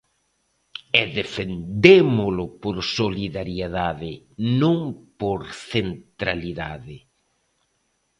E 1.01 1.03
defendémolo 1.19 2.45
por 2.61 2.75
solidariedade, 2.97 4.11
non 4.61 4.79
por 5.19 5.39
centralidade. 5.73 6.97